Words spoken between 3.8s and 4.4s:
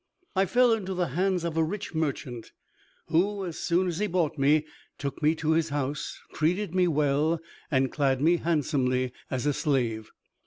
as he bought